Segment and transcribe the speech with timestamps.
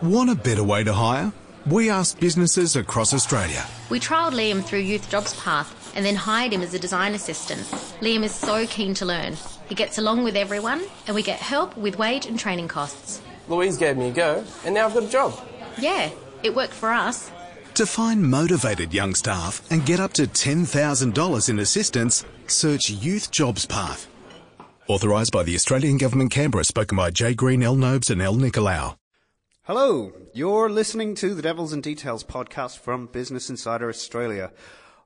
[0.00, 1.32] Want a better way to hire?
[1.66, 3.66] We asked businesses across Australia.
[3.90, 7.62] We trialled Liam through Youth Jobs Path and then hired him as a design assistant.
[8.00, 9.36] Liam is so keen to learn.
[9.68, 13.20] He gets along with everyone and we get help with wage and training costs.
[13.48, 15.36] Louise gave me a go and now I've got a job.
[15.78, 16.10] Yeah,
[16.44, 17.32] it worked for us.
[17.74, 23.66] To find motivated young staff and get up to $10,000 in assistance, search Youth Jobs
[23.66, 24.06] Path.
[24.86, 27.74] Authorised by the Australian Government Canberra, spoken by Jay Green, L.
[27.74, 28.36] Nobes and L.
[28.36, 28.97] Nicolau.
[29.68, 34.50] Hello, you're listening to the Devils and Details podcast from Business Insider Australia.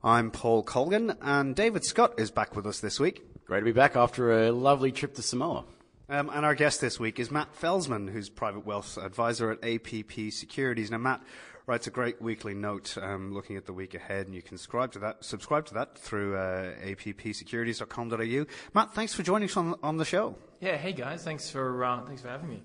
[0.01, 3.23] I'm Paul Colgan, and David Scott is back with us this week.
[3.45, 5.65] Great to be back after a lovely trip to Samoa.
[6.07, 10.31] Um, and our guest this week is Matt Felsman, who's private wealth advisor at APP
[10.31, 10.89] Securities.
[10.89, 11.23] Now, Matt
[11.67, 14.93] writes a great weekly note um, looking at the week ahead, and you can subscribe
[14.93, 15.25] to that.
[15.25, 18.45] Subscribe to that through uh, appsecurities.com.au.
[18.73, 20.37] Matt, thanks for joining us on, on the show.
[20.61, 22.63] Yeah, hey guys, thanks for uh, thanks for having me.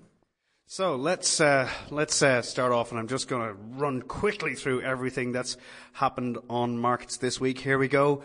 [0.71, 4.83] So let's uh, let's uh, start off, and I'm just going to run quickly through
[4.83, 5.57] everything that's
[5.93, 7.57] happened on markets this week.
[7.57, 8.21] Here we go.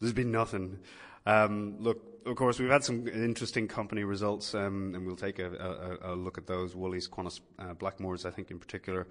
[0.00, 0.80] There's been nothing.
[1.24, 5.98] Um, look, of course, we've had some interesting company results, um, and we'll take a,
[6.02, 6.76] a, a, look at those.
[6.76, 9.06] Woolies, Qantas, uh, Blackmores, I think in particular.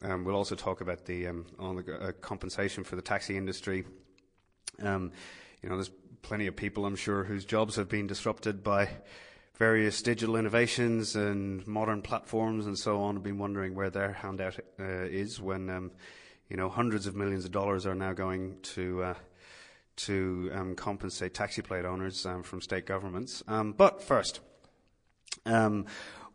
[0.00, 3.84] Um, we'll also talk about the um, on the uh, compensation for the taxi industry.
[4.82, 5.12] Um,
[5.62, 5.90] you know, there's
[6.22, 8.88] plenty of people, I'm sure, whose jobs have been disrupted by
[9.54, 13.14] various digital innovations and modern platforms and so on.
[13.14, 15.90] Have been wondering where their handout uh, is when, um,
[16.48, 19.14] you know, hundreds of millions of dollars are now going to uh,
[19.96, 23.42] to um, compensate taxi plate owners um, from state governments.
[23.48, 24.40] Um, but first,
[25.44, 25.86] um,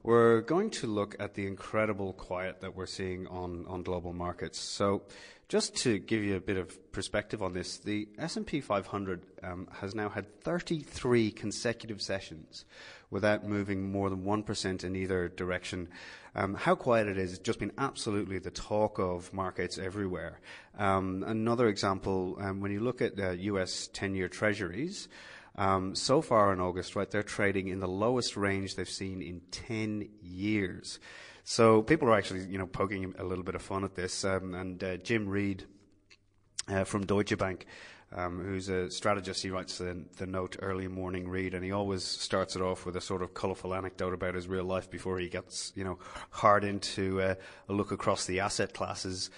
[0.04, 4.59] we're going to look at the incredible quiet that we're seeing on, on global markets.
[4.59, 5.04] So,
[5.50, 9.94] just to give you a bit of perspective on this, the S&P 500 um, has
[9.94, 12.66] now had 33 consecutive sessions
[13.12, 15.90] without moving more than 1% in either direction.
[16.34, 20.40] Um, how quiet it is has just been absolutely the talk of markets everywhere.
[20.80, 25.08] Um, another example, um, when you look at uh, US 10 year treasuries,
[25.94, 30.09] so far in August, right, they're trading in the lowest range they've seen in 10
[30.22, 31.00] years.
[31.44, 34.24] So people are actually, you know, poking a little bit of fun at this.
[34.24, 35.66] Um, and uh, Jim Reid
[36.69, 37.66] uh, from Deutsche Bank
[38.16, 39.44] um, who's a strategist.
[39.44, 43.02] He writes the, note early morning Reid, and he always starts it off with a
[43.02, 45.97] sort of colourful anecdote about his real life before he gets, you know,
[46.30, 47.36] hard into uh,
[47.69, 49.30] a look across the asset classes.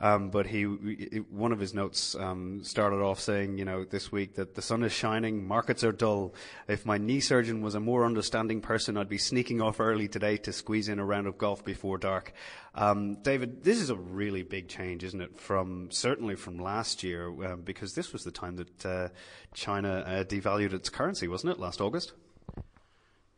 [0.00, 4.34] Um, but he, one of his notes um, started off saying, you know, this week
[4.36, 6.34] that the sun is shining, markets are dull.
[6.68, 10.38] If my knee surgeon was a more understanding person, I'd be sneaking off early today
[10.38, 12.32] to squeeze in a round of golf before dark.
[12.74, 15.38] Um, David, this is a really big change, isn't it?
[15.38, 19.08] From certainly from last year, uh, because this was the time that uh,
[19.52, 21.60] China uh, devalued its currency, wasn't it?
[21.60, 22.12] Last August.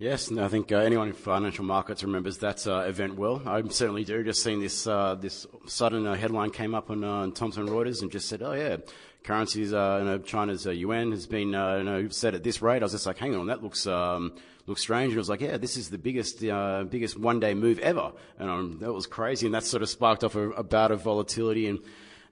[0.03, 3.41] Yes, I think uh, anyone in financial markets remembers that uh, event well.
[3.47, 4.25] I certainly do.
[4.25, 8.11] Just seeing this uh, this sudden uh, headline came up on uh, Thomson Reuters and
[8.11, 8.79] just said, "Oh yeah,
[9.23, 12.85] currencies, uh, you know, China's yuan has been you know set at this rate." I
[12.85, 14.33] was just like, "Hang on, that looks." Um,
[14.67, 18.11] looks strange, and I was like, "Yeah, this is the biggest, biggest one-day move ever,"
[18.41, 21.03] and um, that was crazy, and that sort of sparked off a, a bout of
[21.03, 21.79] volatility and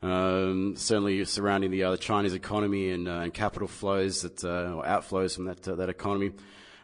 [0.02, 4.84] um, certainly surrounding the uh, Chinese economy and, uh, and capital flows that uh, or
[4.84, 6.32] outflows from that that economy.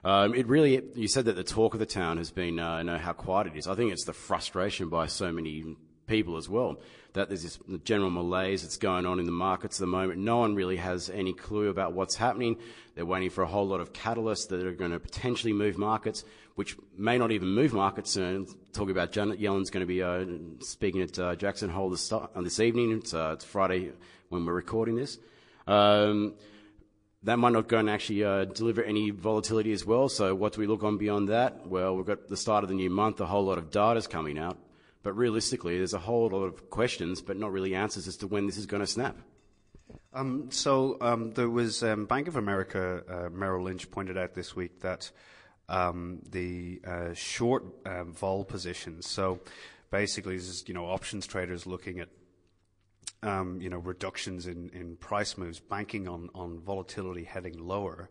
[0.06, 2.84] Um, it really, you said that the talk of the town has been, uh, you
[2.84, 3.67] know, how quiet it is.
[3.67, 5.75] I think it's the frustration by so many
[6.06, 6.78] people as well
[7.15, 10.21] that there's this general malaise that's going on in the markets at the moment.
[10.21, 12.56] No one really has any clue about what's happening.
[12.94, 16.25] They're waiting for a whole lot of catalysts that are going to potentially move markets,
[16.55, 18.15] which may not even move markets.
[18.15, 20.25] And talking about Janet Yellen's going to be uh,
[20.61, 22.93] speaking at uh, Jackson Hole this, uh, this evening.
[22.93, 23.91] It's, uh, it's, Friday
[24.28, 25.19] when we're recording this.
[25.67, 26.34] Um,
[27.26, 30.09] that might not go and actually uh, deliver any volatility as well.
[30.09, 31.66] So what do we look on beyond that?
[31.66, 34.06] Well, we've got the start of the new month, a whole lot of data is
[34.06, 34.56] coming out.
[35.03, 38.47] But realistically, there's a whole lot of questions, but not really answers as to when
[38.47, 39.16] this is going to snap.
[40.14, 44.56] Um, so um, there was um, Bank of America, uh, Merrill Lynch pointed out this
[44.56, 45.11] week that
[45.69, 47.64] the uh, short
[48.06, 49.40] vol positions, so
[49.90, 52.08] basically, this is, you know, options traders looking at
[53.61, 54.70] you know, reductions in,
[55.00, 56.31] price moves, banking on,
[56.61, 58.08] volatility heading lower,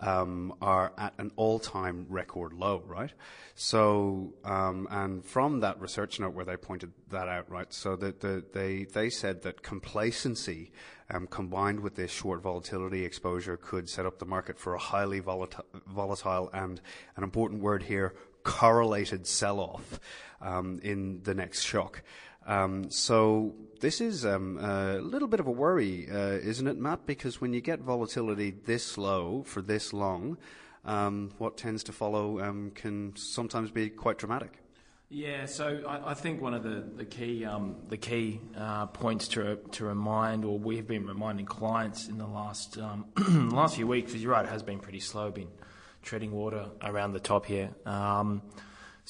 [0.00, 3.12] um, are at an all-time record low, right?
[3.54, 7.72] So, um, and from that research note where they pointed that out, right?
[7.72, 8.44] So that the,
[8.92, 10.70] they said that complacency
[11.10, 15.20] um, combined with this short volatility exposure could set up the market for a highly
[15.20, 16.80] volatile, and
[17.16, 19.98] an important word here, correlated sell-off
[20.40, 22.02] um, in the next shock.
[22.48, 27.06] Um, so this is um, a little bit of a worry, uh, isn't it, Matt?
[27.06, 30.38] Because when you get volatility this low for this long,
[30.84, 34.58] um, what tends to follow um, can sometimes be quite dramatic.
[35.10, 39.28] Yeah, so I, I think one of the the key um, the key uh, points
[39.28, 43.06] to to remind, or we've been reminding clients in the last um,
[43.50, 45.48] last few weeks, because you're right, it has been pretty slow, been
[46.02, 47.70] treading water around the top here.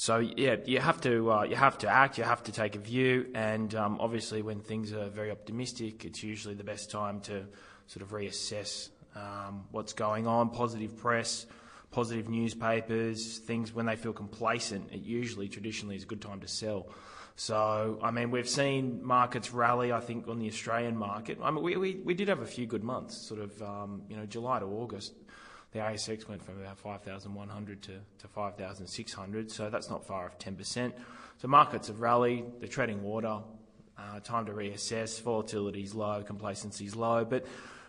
[0.00, 2.78] So yeah, you have to uh, you have to act, you have to take a
[2.78, 7.46] view, and um, obviously when things are very optimistic, it's usually the best time to
[7.88, 11.46] sort of reassess um, what's going on, positive press
[11.90, 16.48] positive newspapers, things when they feel complacent, it usually traditionally is a good time to
[16.48, 16.88] sell.
[17.36, 21.38] So, I mean, we've seen markets rally, I think, on the Australian market.
[21.42, 24.16] I mean, we, we, we did have a few good months, sort of, um, you
[24.16, 25.14] know, July to August.
[25.72, 30.92] The ASX went from about 5,100 to, to 5,600, so that's not far off 10%.
[31.36, 33.40] So markets have rallied, they're treading water,
[33.98, 37.24] uh, time to reassess, volatility's low, complacency's low.
[37.24, 37.44] But,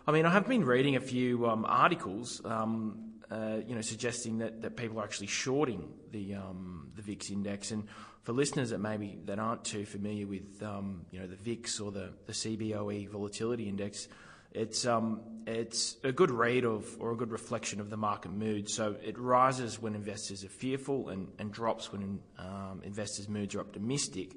[0.05, 4.39] I mean, I have been reading a few um, articles um, uh, you know, suggesting
[4.39, 7.71] that, that people are actually shorting the um, the VIX index.
[7.71, 7.87] And
[8.23, 11.91] for listeners that maybe that aren't too familiar with um, you know the VIX or
[11.91, 14.07] the, the CBOE volatility index,
[14.51, 18.69] it's um, it's a good read of or a good reflection of the market mood.
[18.69, 23.59] So it rises when investors are fearful and, and drops when um, investors' moods are
[23.59, 24.35] optimistic.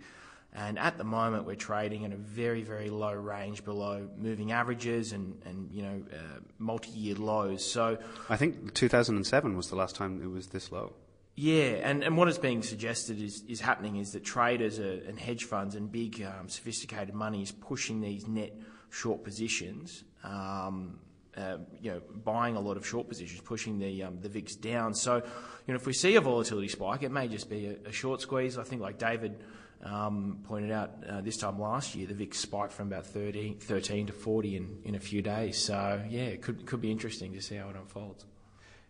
[0.54, 5.12] And at the moment, we're trading in a very, very low range below moving averages
[5.12, 7.64] and, and you know, uh, multi-year lows.
[7.64, 7.96] So
[8.28, 10.92] I think 2007 was the last time it was this low.
[11.34, 15.18] Yeah, and, and what is being suggested is, is happening is that traders are, and
[15.18, 18.52] hedge funds and big um, sophisticated money is pushing these net
[18.92, 21.00] short positions, um,
[21.36, 24.94] uh, you know, buying a lot of short positions, pushing the um, the VIX down.
[24.94, 27.92] So, you know, if we see a volatility spike, it may just be a, a
[27.92, 28.58] short squeeze.
[28.58, 29.42] I think, like David
[29.82, 34.08] um, pointed out uh, this time last year, the VIX spiked from about 30, 13
[34.08, 35.58] to 40 in, in a few days.
[35.58, 38.26] So, yeah, it could, could be interesting to see how it unfolds.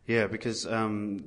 [0.07, 1.19] Yeah, because um,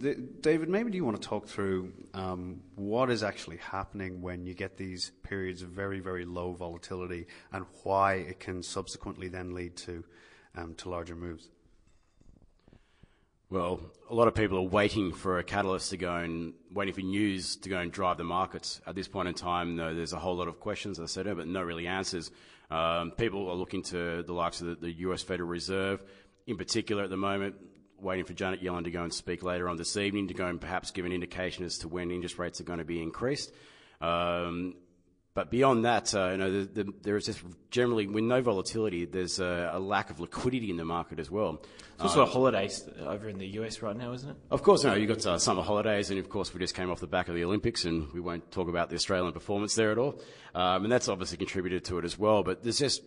[0.42, 4.54] David, maybe do you want to talk through um, what is actually happening when you
[4.54, 9.78] get these periods of very, very low volatility, and why it can subsequently then lead
[9.78, 10.04] to
[10.58, 11.50] um, to larger moves?
[13.50, 13.80] Well,
[14.10, 17.56] a lot of people are waiting for a catalyst to go and waiting for news
[17.58, 18.82] to go and drive the markets.
[18.86, 21.48] At this point in time, though, there's a whole lot of questions, I said, but
[21.48, 22.32] no really answers.
[22.70, 26.04] Um, people are looking to the likes of the, the, US Federal Reserve,
[26.48, 27.56] in particular at the moment,
[28.02, 30.60] waiting for Janet Yellen to go and speak later on this evening to go and
[30.60, 33.52] perhaps give an indication as to when interest rates are going to be increased.
[34.02, 34.76] Um,
[35.36, 39.04] but beyond that, uh, you know, the, the, there is just generally, with no volatility,
[39.04, 41.62] there's a, a, lack of liquidity in the market as well.
[41.96, 44.38] It's also uh, holidays over in the US right now, isn't it?
[44.50, 44.94] Of course, no.
[44.94, 47.36] You've got uh, summer holidays, and of course, we just came off the back of
[47.36, 50.22] the Olympics, and we won't talk about the Australian performance there at all.
[50.54, 52.42] Um, and that's obviously contributed to it as well.
[52.42, 53.02] But there's just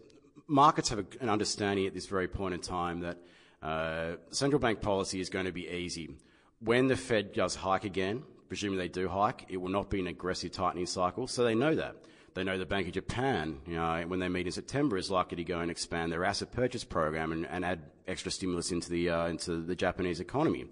[0.47, 3.17] markets have a, an understanding at this very point in time that
[3.63, 6.17] uh, central bank policy is going to be easy.
[6.61, 10.07] When the Fed does hike again, presuming they do hike, it will not be an
[10.07, 11.97] aggressive tightening cycle, so they know that.
[12.35, 15.37] They know the Bank of Japan, you know, when they meet in September, is likely
[15.37, 19.11] to go and expand their asset purchase program and, and add extra stimulus into the,
[19.11, 20.67] uh, into the Japanese economy.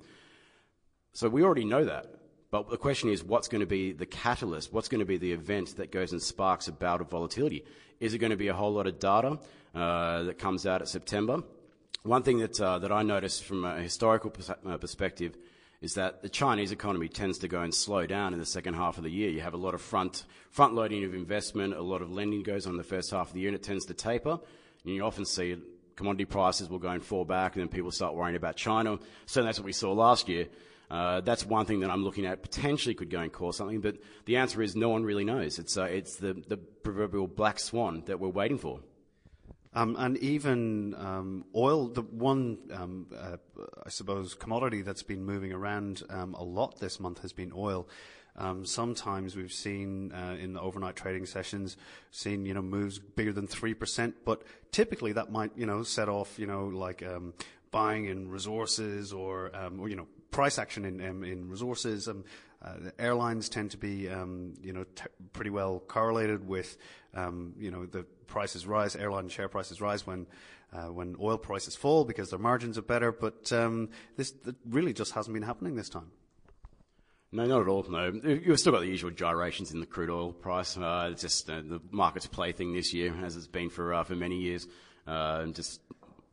[1.13, 2.07] So we already know that.
[2.51, 4.73] But the question is, what's going to be the catalyst?
[4.73, 7.65] What's going to be the event that goes and sparks a bout of volatility?
[7.99, 9.39] Is it going to be a whole lot of data
[9.75, 11.43] uh, that comes out at September?
[12.03, 14.33] One thing that, uh, that I noticed from a historical
[14.65, 15.37] uh, perspective
[15.81, 18.97] is that the Chinese economy tends to go and slow down in the second half
[18.97, 19.29] of the year.
[19.29, 22.67] You have a lot of front, front loading of investment, a lot of lending goes
[22.67, 24.39] on in the first half of the year, and it tends to taper.
[24.85, 25.57] And you often see
[25.97, 28.99] commodity prices will go and fall back, and then people start worrying about China.
[29.27, 30.47] So that's what we saw last year.
[30.91, 33.97] Uh, that's one thing that I'm looking at potentially could go and cause something, but
[34.25, 35.59] the answer is no one really knows.
[35.59, 38.81] It's, uh, it's the, the proverbial black swan that we're waiting for.
[39.77, 43.37] Um, and even um, oil, the one, um, uh,
[43.85, 47.87] I suppose, commodity that's been moving around um, a lot this month has been oil.
[48.37, 51.77] Um, sometimes we've seen uh, in the overnight trading sessions,
[52.11, 56.09] seen you know moves bigger than three percent, but typically that might you know set
[56.09, 57.35] off you know like um,
[57.71, 62.09] buying in resources or, or you know price action in in resources.
[62.67, 66.77] Uh, airlines tend to be, um, you know, t- pretty well correlated with,
[67.15, 70.27] um, you know, the prices rise, airline share prices rise when
[70.73, 73.13] uh, when oil prices fall because their margins are better.
[73.13, 74.35] But um, this
[74.69, 76.11] really just hasn't been happening this time.
[77.33, 77.85] No, not at all.
[77.89, 80.77] No, you've still got the usual gyrations in the crude oil price.
[80.77, 84.15] Uh, it's just uh, the market's plaything this year, as it's been for uh, for
[84.15, 84.67] many years.
[85.07, 85.81] Uh, just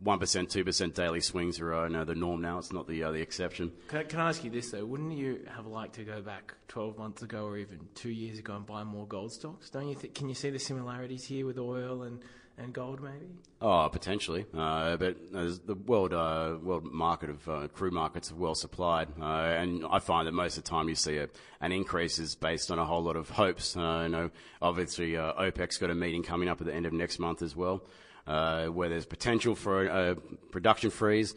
[0.03, 2.57] one percent, two percent daily swings are uh, no, the norm now.
[2.57, 3.71] It's not the uh, the exception.
[3.87, 4.85] Can I, can I, ask you this though?
[4.85, 8.55] Wouldn't you have liked to go back twelve months ago or even two years ago
[8.55, 9.69] and buy more gold stocks?
[9.69, 9.95] Don't you?
[9.95, 12.21] Th- can you see the similarities here with oil and
[12.57, 13.25] and gold maybe?
[13.61, 18.55] Oh, potentially, uh, but the world uh, world market of uh, crude markets are well
[18.55, 21.29] supplied, uh, and I find that most of the time you see a,
[21.61, 23.75] an increase is based on a whole lot of hopes.
[23.75, 24.31] Uh, you know,
[24.61, 27.83] obviously OPEC's got a meeting coming up at the end of next month as well,
[28.25, 30.15] where there's potential for a, a,
[30.51, 31.35] production freeze.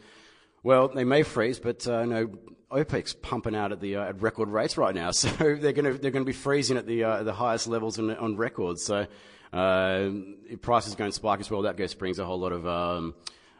[0.63, 2.31] Well, they may freeze, but you know,
[2.71, 6.11] OPEC's pumping out at the at record rates right now, so they're going to they're
[6.11, 8.79] going to be freezing at the the highest levels on, on record.
[8.79, 9.07] So.
[9.53, 10.09] Uh,
[10.49, 13.15] if prices go and spike as well, that goes brings a whole lot of, um,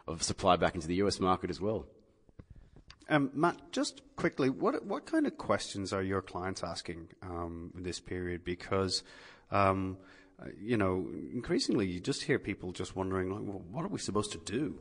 [0.06, 1.86] of supply back into the US market as well.
[3.10, 8.00] Um, Matt, just quickly, what what kind of questions are your clients asking um, this
[8.00, 8.44] period?
[8.44, 9.04] Because
[9.50, 9.98] um,
[10.60, 14.32] you know, increasingly you just hear people just wondering, like, well, what are we supposed
[14.34, 14.80] to do?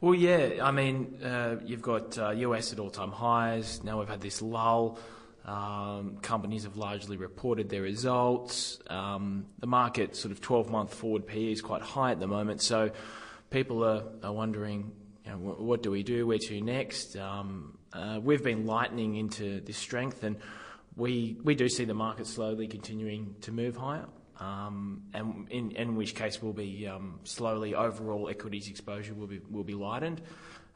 [0.00, 3.82] Well, yeah, I mean, uh, you've got uh, US at all-time highs.
[3.84, 4.98] Now we've had this lull.
[5.44, 8.78] Um, companies have largely reported their results.
[8.88, 12.62] Um, the market sort of 12 month forward PE is quite high at the moment,
[12.62, 12.90] so
[13.50, 14.92] people are, are wondering
[15.24, 17.16] you know, what do we do, where to next.
[17.16, 20.36] Um, uh, we've been lightening into this strength, and
[20.96, 24.06] we, we do see the market slowly continuing to move higher.
[24.42, 29.40] Um, and in, in, which case we'll be um, slowly overall equities exposure will be
[29.50, 30.20] will be lightened.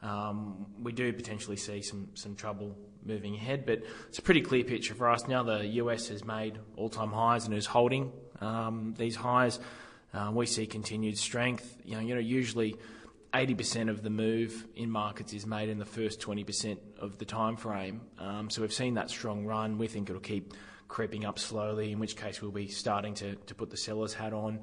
[0.01, 3.65] Um, we do potentially see some some trouble moving ahead.
[3.65, 5.27] But it's a pretty clear picture for us.
[5.27, 9.59] Now the US has made all time highs and is holding um, these highs.
[10.13, 11.77] Um, we see continued strength.
[11.83, 12.75] You know, you know, usually
[13.33, 17.57] 80% of the move in markets is made in the first 20% of the time
[17.57, 18.01] frame.
[18.17, 19.77] Um, so we've seen that strong run.
[19.77, 20.53] We think it'll keep
[20.87, 24.33] creeping up slowly, in which case we'll be starting to, to put the seller's hat
[24.33, 24.59] on.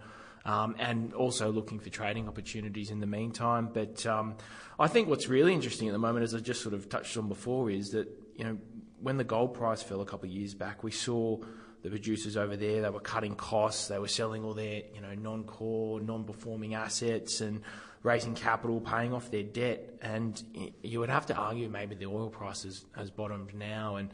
[0.46, 3.70] Um, and also looking for trading opportunities in the meantime.
[3.72, 4.36] But um,
[4.78, 7.28] I think what's really interesting at the moment, as I just sort of touched on
[7.28, 8.58] before, is that you know,
[9.00, 11.38] when the gold price fell a couple of years back, we saw
[11.82, 15.14] the producers over there, they were cutting costs, they were selling all their, you know,
[15.14, 17.62] non-core, non-performing assets and
[18.02, 19.98] raising capital, paying off their debt.
[20.02, 20.42] And
[20.82, 24.10] you would have to argue maybe the oil price has, has bottomed now and,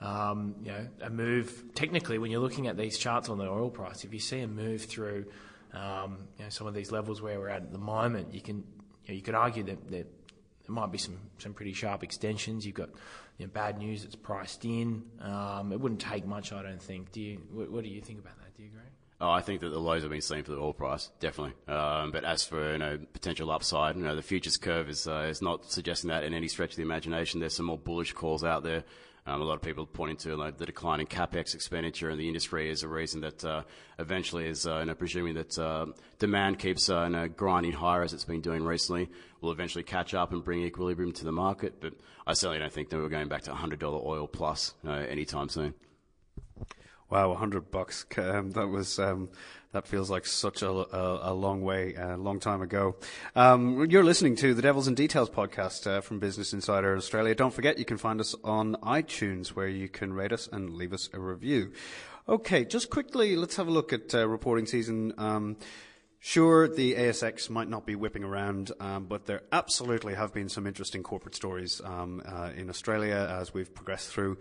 [0.00, 3.70] um, you know, a move, technically when you're looking at these charts on the oil
[3.70, 5.26] price, if you see a move through,
[5.74, 8.56] um, you know, some of these levels where we're at at the moment, you can,
[9.04, 10.06] you, know, you could argue that, that
[10.70, 12.64] there might be some, some pretty sharp extensions.
[12.64, 12.90] You've got
[13.38, 15.02] you know, bad news that's priced in.
[15.20, 17.12] Um, it wouldn't take much, I don't think.
[17.12, 17.40] Do you?
[17.52, 18.56] What, what, do you think about that?
[18.56, 18.82] Do you agree?
[19.22, 21.54] Oh, I think that the lows have been seen for the oil price, definitely.
[21.68, 25.26] Um, but as for you know potential upside, you know the futures curve is uh,
[25.28, 27.40] is not suggesting that in any stretch of the imagination.
[27.40, 28.84] There's some more bullish calls out there.
[29.26, 32.26] Um, a lot of people pointing to like, the decline in capex expenditure in the
[32.26, 33.62] industry as a reason that uh,
[33.98, 35.86] eventually is, uh, you know, presuming that uh,
[36.18, 39.08] demand keeps you know, grinding higher as it's been doing recently,
[39.40, 41.80] will eventually catch up and bring equilibrium to the market.
[41.80, 41.94] But
[42.26, 45.74] I certainly don't think that we're going back to $100 oil plus uh, anytime soon.
[47.10, 48.06] Wow, 100 bucks.
[48.20, 49.30] Um, that was um,
[49.72, 52.96] that feels like such a, a, a long way, a long time ago.
[53.34, 57.34] Um, you're listening to the Devils and Details podcast uh, from Business Insider Australia.
[57.34, 60.92] Don't forget, you can find us on iTunes where you can rate us and leave
[60.92, 61.72] us a review.
[62.28, 65.12] Okay, just quickly, let's have a look at uh, reporting season.
[65.18, 65.56] Um,
[66.22, 70.66] Sure, the ASX might not be whipping around, um, but there absolutely have been some
[70.66, 74.36] interesting corporate stories um, uh, in Australia as we've progressed through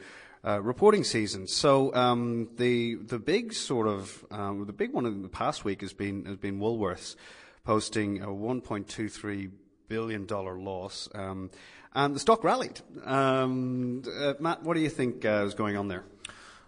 [0.45, 1.47] uh, reporting season.
[1.47, 5.81] So um, the the big sort of um, the big one in the past week
[5.81, 7.15] has been has been Woolworths
[7.63, 9.51] posting a 1.23
[9.87, 11.51] billion dollar loss, um,
[11.93, 12.79] and the stock rallied.
[13.03, 16.05] Um, uh, Matt, what do you think uh, is going on there?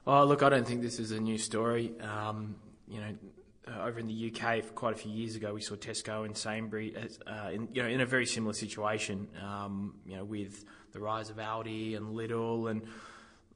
[0.05, 1.93] Oh, look, I don't think this is a new story.
[2.01, 2.55] Um,
[2.87, 3.15] you know.
[3.67, 6.35] Uh, over in the UK, for quite a few years ago, we saw Tesco and
[6.35, 9.27] Sainsbury's, uh, in, you know, in a very similar situation.
[9.39, 12.81] Um, you know, with the rise of Aldi and Lidl and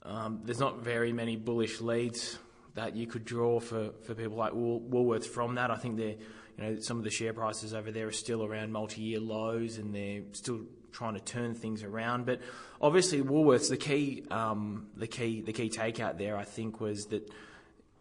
[0.05, 2.37] um, there's not very many bullish leads
[2.75, 5.71] that you could draw for, for people like Wool, Woolworths from that.
[5.71, 6.15] I think they're,
[6.57, 9.95] you know, some of the share prices over there are still around multi-year lows, and
[9.95, 12.25] they're still trying to turn things around.
[12.25, 12.41] But
[12.81, 17.29] obviously, Woolworths, the key, um, the key, the key takeout there, I think, was that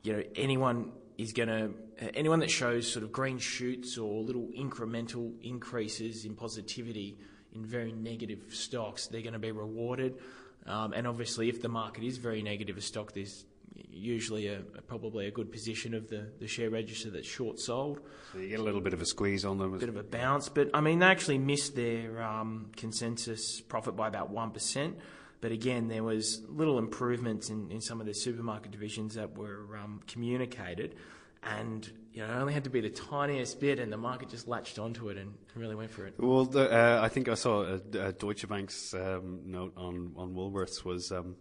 [0.02, 1.70] you know anyone is going to
[2.14, 7.16] anyone that shows sort of green shoots or little incremental increases in positivity
[7.54, 10.18] in very negative stocks, they're going to be rewarded.
[10.66, 13.44] Um, and obviously, if the market is very negative as stock, there's
[13.90, 18.00] usually a, a, probably a good position of the, the share register that's short sold.
[18.32, 19.74] So you get a little bit of a squeeze on them.
[19.74, 20.48] A bit of a bounce.
[20.48, 24.94] But I mean, they actually missed their um, consensus profit by about 1%.
[25.40, 29.76] But again, there was little improvements in, in some of the supermarket divisions that were
[29.76, 30.94] um, communicated
[31.42, 34.46] and you know, it only had to be the tiniest bit, and the market just
[34.46, 36.14] latched onto it and really went for it.
[36.16, 40.34] Well, the, uh, I think I saw a, a Deutsche Bank's um, note on on
[40.34, 41.12] Woolworths was.
[41.12, 41.36] Um,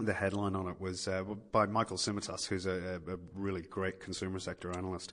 [0.00, 1.22] the headline on it was uh,
[1.52, 5.12] by Michael Simotas, who's a, a, really great consumer sector analyst.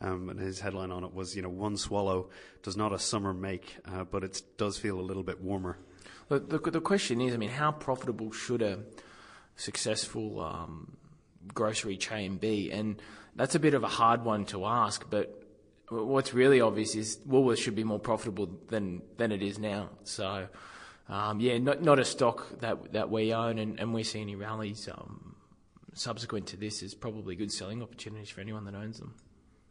[0.00, 2.30] Um, and his headline on it was, you know, one swallow
[2.62, 5.76] does not a summer make, uh, but it does feel a little bit warmer.
[6.28, 8.80] The, the, the, question is, I mean, how profitable should a
[9.56, 10.96] successful um,
[11.52, 12.72] grocery chain be?
[12.72, 13.00] And
[13.36, 15.42] that's a bit of a hard one to ask, but
[15.88, 19.90] what's really obvious is Woolworths should be more profitable than, than it is now.
[20.04, 20.48] So,
[21.08, 24.36] um, yeah, not, not a stock that, that we own, and, and we see any
[24.36, 25.36] rallies um,
[25.92, 29.14] subsequent to this is probably good selling opportunities for anyone that owns them.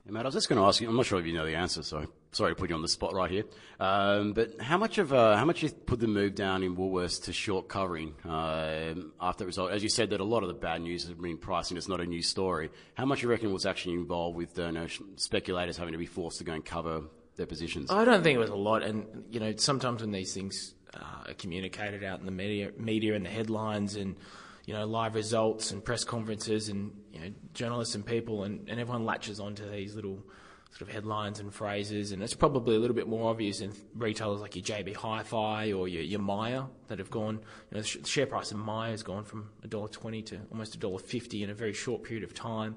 [0.06, 0.90] Matt, I was just going to ask you.
[0.90, 2.90] I'm not sure if you know the answer, so sorry to put you on the
[2.90, 3.46] spot right here.
[3.80, 7.24] Um, but how much of uh, how much you put the move down in Woolworths
[7.24, 9.72] to short covering uh, after the result?
[9.72, 11.78] As you said, that a lot of the bad news has been pricing.
[11.78, 12.70] It's not a new story.
[12.96, 16.06] How much you reckon was actually involved with uh, you know, speculators having to be
[16.06, 17.04] forced to go and cover
[17.38, 17.90] their positions?
[17.90, 18.84] I don't think it was a lot.
[18.84, 23.16] And you know, sometimes when these things uh, are communicated out in the media, media
[23.16, 24.18] and the headlines and
[24.66, 28.80] you know, live results and press conferences and, you know, journalists and people and, and
[28.80, 30.24] everyone latches onto these little
[30.72, 34.42] sort of headlines and phrases and it's probably a little bit more obvious in retailers
[34.42, 37.36] like your JB Hi-Fi or your, your Myer that have gone,
[37.72, 41.50] you know, the share price of Myer has gone from $1.20 to almost $1.50 in
[41.50, 42.76] a very short period of time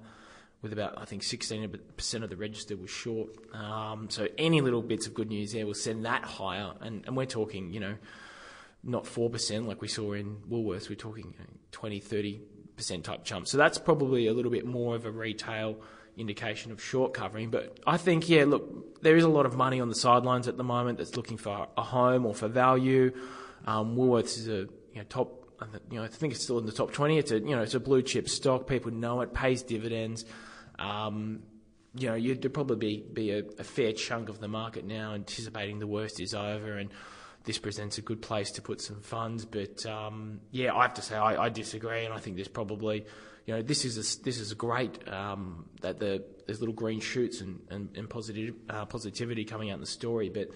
[0.63, 3.29] with about, I think, 16% of the register was short.
[3.55, 7.17] Um, so any little bits of good news there will send that higher and, and
[7.17, 7.95] we're talking, you know,
[8.87, 13.49] not 4% like we saw in Woolworths, we're talking you know, 20, 30% type jump.
[13.49, 15.81] So that's probably a little bit more of a retail
[16.17, 17.51] indication of short covering.
[17.51, 20.57] But I think, yeah, look, there is a lot of money on the sidelines at
[20.57, 23.13] the moment that's looking for a home or for value.
[23.67, 25.43] Um, Woolworths is a you know, top.
[25.91, 27.19] You know, I think it's still in the top 20.
[27.19, 28.67] It's a, you know, it's a blue chip stock.
[28.67, 30.27] People know it, pays dividends.
[30.79, 31.43] Um,
[31.95, 35.79] you know, you'd probably be, be a, a, fair chunk of the market now anticipating
[35.79, 36.91] the worst is over and
[37.47, 39.45] this presents a good place to put some funds.
[39.45, 43.07] But um, yeah, I have to say I, I, disagree, and I think there's probably,
[43.47, 47.41] you know, this is a, this is great um, that the there's little green shoots
[47.41, 50.49] and and, and positive uh, positivity coming out in the story, but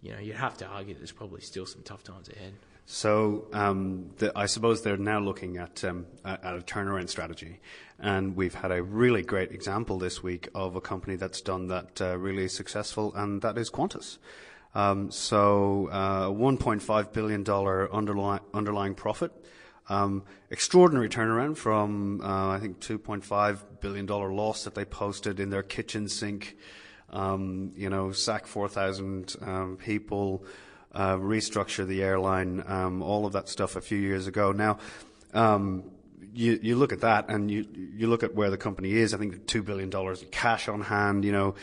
[0.00, 2.54] you know, you have to argue there's probably still some tough times ahead.
[2.88, 7.58] So um, the, I suppose they're now looking at, um, at a turnaround strategy,
[7.98, 12.00] and we've had a really great example this week of a company that's done that
[12.00, 14.18] uh, really successful, and that is Qantas.
[14.76, 19.32] Um, so uh, $1.5 billion underlying, underlying profit.
[19.88, 25.62] Um, extraordinary turnaround from, uh, I think, $2.5 billion loss that they posted in their
[25.62, 26.58] kitchen sink.
[27.08, 30.44] Um, you know, sack 4,000 um, people,
[30.92, 34.52] uh, restructure the airline, all of that stuff a few years ago.
[34.52, 34.78] Now,
[36.34, 39.14] you, you look at that and you, you look at where the company is.
[39.14, 41.54] I think $2 billion in cash on hand, you know,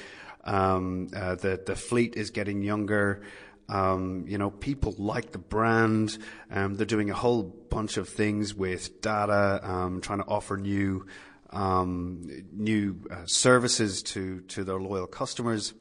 [0.44, 3.24] um, uh, the the fleet is getting younger.
[3.70, 6.18] Um, you know, people like the brand.
[6.52, 11.08] Um, they're doing a whole bunch of things with data, um, trying to offer new
[11.52, 15.74] um, new uh, services to to their loyal customers.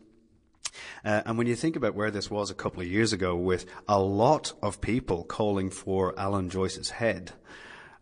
[1.05, 3.67] Uh, and when you think about where this was a couple of years ago, with
[3.89, 7.33] a lot of people calling for Alan Joyce's head,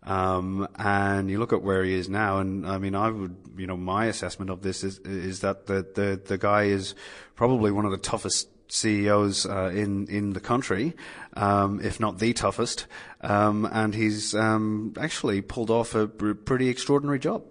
[0.02, 3.66] um, and you look at where he is now, and I mean, I would, you
[3.66, 6.94] know, my assessment of this is is that the the, the guy is
[7.36, 10.94] probably one of the toughest CEOs uh, in in the country,
[11.34, 12.86] um, if not the toughest,
[13.20, 17.44] um, and he's um, actually pulled off a pretty extraordinary job.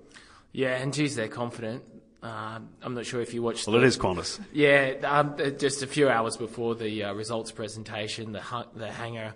[0.52, 1.84] Yeah, and geez, they're confident.
[2.22, 3.68] Uh, I'm not sure if you watched.
[3.68, 4.40] Well, the, it is Qantas.
[4.52, 8.42] Yeah, um, just a few hours before the uh, results presentation, the
[8.76, 9.36] the hangar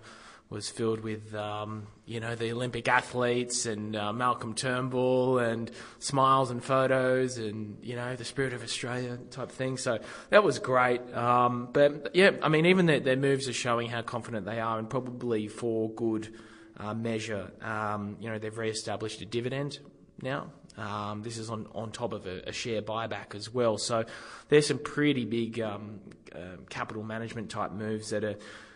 [0.50, 6.50] was filled with, um, you know, the Olympic athletes and uh, Malcolm Turnbull and smiles
[6.50, 9.78] and photos and, you know, the spirit of Australia type thing.
[9.78, 11.00] So that was great.
[11.14, 14.78] Um, but yeah, I mean, even their, their, moves are showing how confident they are
[14.78, 16.28] and probably for good
[16.76, 17.50] uh, measure.
[17.62, 19.78] Um, you know, they've re-established a dividend
[20.20, 20.50] now.
[20.76, 23.78] Um, this is on, on top of a, a, share buyback as well.
[23.78, 24.04] So
[24.48, 26.00] there's some pretty big um,
[26.34, 28.34] uh, capital management type moves that are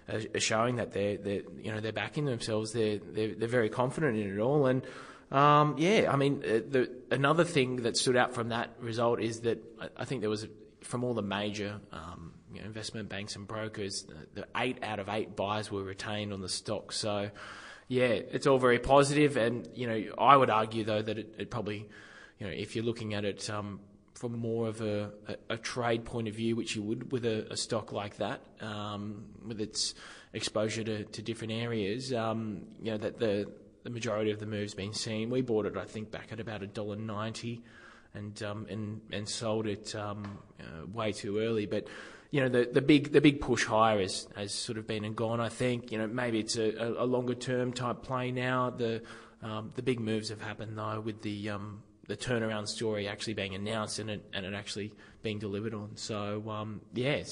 [0.08, 2.72] are showing that they're, they're you know they're backing themselves.
[2.72, 4.66] They're they're, they're very confident in it all.
[4.66, 4.82] And
[5.30, 9.40] um, yeah, I mean, uh, the, another thing that stood out from that result is
[9.40, 9.62] that
[9.96, 10.46] I, think there was
[10.80, 14.98] from all the major um, you know, investment banks and brokers, the, the eight out
[14.98, 16.92] of eight buys were retained on the stock.
[16.92, 17.30] So
[17.88, 19.36] yeah, it's all very positive.
[19.36, 21.88] And you know, I would argue though that it, it probably
[22.38, 23.80] you know if you're looking at it um,
[24.18, 27.46] from more of a, a, a, trade point of view, which you would with a,
[27.52, 29.94] a stock like that, um, with its
[30.32, 32.12] exposure to, to different areas.
[32.12, 33.48] Um, you know that the
[33.84, 35.30] the majority of the moves been seen.
[35.30, 37.62] We bought it, I think, back at about a dollar ninety,
[38.12, 41.66] and um, and and sold it um, uh, way too early.
[41.66, 41.86] But
[42.32, 45.14] you know the, the big the big push higher has has sort of been and
[45.14, 45.40] gone.
[45.40, 48.70] I think you know maybe it's a, a longer term type play now.
[48.70, 49.02] The
[49.42, 53.54] um, the big moves have happened though with the um, the turnaround story actually being
[53.54, 54.92] announced and it and it actually
[55.22, 55.90] being delivered on.
[55.94, 57.22] So um, yeah,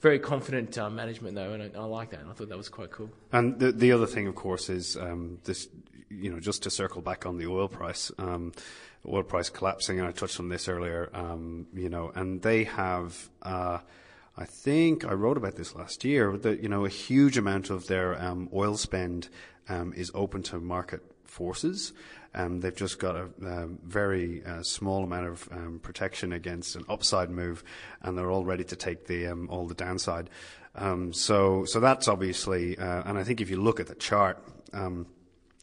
[0.00, 2.20] very confident uh, management though, and I, I, like that.
[2.20, 3.10] And I thought that was quite cool.
[3.32, 5.68] And the the other thing, of course, is um, this.
[6.08, 8.52] You know, just to circle back on the oil price, um,
[9.06, 11.10] oil price collapsing, and I touched on this earlier.
[11.12, 13.28] Um, you know, and they have.
[13.42, 13.78] Uh,
[14.38, 17.88] I think I wrote about this last year that you know a huge amount of
[17.88, 19.28] their um, oil spend
[19.68, 21.92] um, is open to market forces.
[22.36, 26.84] Um, they've just got a, a very uh, small amount of um, protection against an
[26.88, 27.64] upside move,
[28.02, 30.30] and they're all ready to take the um, all the downside.
[30.74, 34.42] Um, so, so that's obviously, uh, and I think if you look at the chart.
[34.72, 35.06] Um,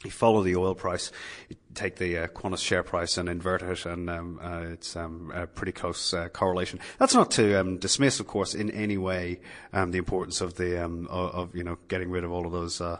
[0.04, 1.12] you follow the oil price,
[1.48, 5.32] you take the uh, Qantas share price and invert it, and um, uh, it's um,
[5.34, 6.80] a pretty close uh, correlation.
[7.00, 9.40] That's not to um, dismiss, of course, in any way
[9.72, 12.98] um, the importance of the of, you know getting rid of all of those uh,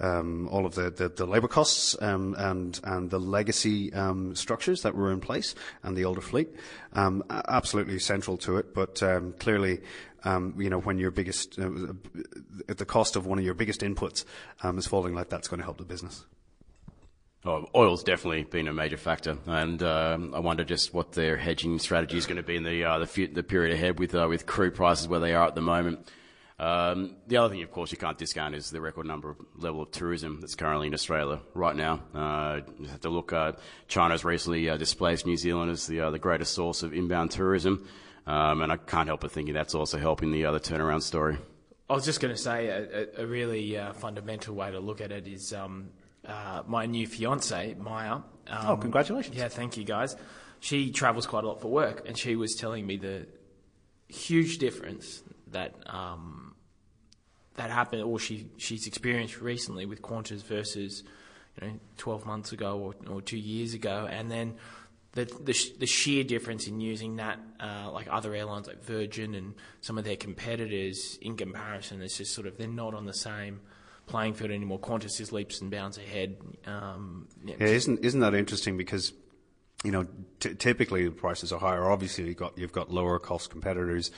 [0.00, 4.82] um, all of the, the, the labour costs um, and and the legacy um, structures
[4.82, 6.48] that were in place and the older fleet,
[6.92, 8.74] um, absolutely central to it.
[8.74, 9.80] But um, clearly,
[10.24, 11.70] um, you know, when your biggest uh,
[12.66, 14.24] the cost of one of your biggest inputs
[14.76, 16.24] is falling like that's going to help the business.
[17.44, 21.78] Oh, oil's definitely been a major factor, and um, I wonder just what their hedging
[21.78, 24.44] strategy is going to be in the uh, the, the, period ahead with uh, with
[24.44, 26.10] crude prices where they are at the moment.
[26.60, 29.82] Um, the other thing, of course, you can't discount is the record number of level
[29.82, 32.00] of tourism that's currently in Australia right now.
[32.12, 33.32] Uh, you have to look.
[33.32, 33.52] Uh,
[33.86, 37.86] China's recently uh, displaced New Zealand as the uh, the greatest source of inbound tourism,
[38.26, 41.38] um, and I can't help but thinking that's also helping the other turnaround story.
[41.88, 45.12] I was just going to say a, a really uh, fundamental way to look at
[45.12, 45.90] it is um,
[46.26, 48.14] uh, my new fiance Maya.
[48.48, 49.36] Um, oh, congratulations!
[49.36, 50.16] Yeah, thank you, guys.
[50.58, 53.28] She travels quite a lot for work, and she was telling me the
[54.08, 56.47] huge difference that um,
[57.58, 61.02] that happened, or she she's experienced recently with Qantas versus
[61.60, 64.54] you know 12 months ago or, or two years ago, and then
[65.12, 69.54] the, the, the sheer difference in using that, uh, like other airlines like Virgin and
[69.80, 73.60] some of their competitors, in comparison, it's just sort of they're not on the same
[74.06, 74.78] playing field anymore.
[74.78, 76.36] Qantas is leaps and bounds ahead.
[76.66, 78.76] Um, yeah, yeah, isn't isn't that interesting?
[78.76, 79.12] Because
[79.84, 80.06] you know,
[80.40, 81.90] t- typically the prices are higher.
[81.90, 84.10] Obviously, you've got you've got lower cost competitors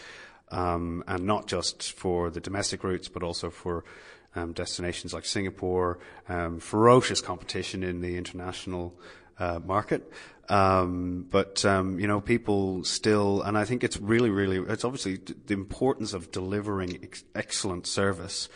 [0.51, 3.85] um, and not just for the domestic routes, but also for
[4.35, 5.99] um, destinations like Singapore.
[6.29, 8.95] Um, ferocious competition in the international
[9.39, 10.11] uh, market.
[10.49, 15.21] Um, but um, you know, people still, and I think it's really, really, it's obviously
[15.47, 18.49] the importance of delivering ex- excellent service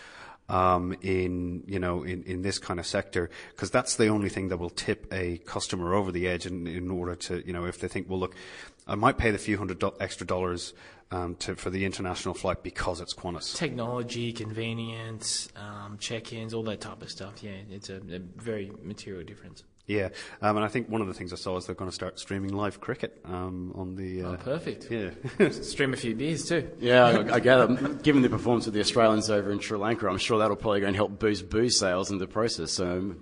[0.48, 4.48] um, in you know in, in this kind of sector because that's the only thing
[4.48, 7.80] that will tip a customer over the edge in, in order to you know if
[7.80, 8.34] they think well look
[8.86, 10.74] I might pay the few hundred do- extra dollars
[11.10, 13.56] um, to, for the international flight because it's Qantas.
[13.56, 17.42] Technology, convenience, um, check-ins, all that type of stuff.
[17.42, 19.64] Yeah, it's a, a very material difference.
[19.86, 20.08] Yeah,
[20.40, 22.18] um, and I think one of the things I saw is they're going to start
[22.18, 24.22] streaming live cricket um, on the.
[24.22, 24.90] Uh, oh, perfect.
[24.90, 25.10] Yeah,
[25.50, 26.70] stream a few beers too.
[26.80, 27.66] Yeah, I, I gather.
[27.96, 30.86] Given the performance of the Australians over in Sri Lanka, I'm sure that'll probably go
[30.86, 32.72] and help boost booze sales in the process.
[32.72, 33.14] So